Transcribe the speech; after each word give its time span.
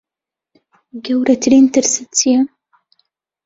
گەورەترین 1.05 1.65
ترست 1.73 2.03
چییە؟ 2.17 2.41